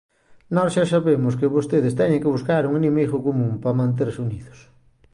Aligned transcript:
Nós 0.55 0.69
xa 0.75 0.85
sabemos 0.93 1.33
que 1.39 1.53
vostedes 1.55 1.97
teñen 1.99 2.21
que 2.23 2.33
buscar 2.35 2.63
un 2.65 2.73
inimigo 2.81 3.17
común 3.27 3.51
para 3.63 3.77
manterse 3.81 4.19
unidos. 4.27 4.59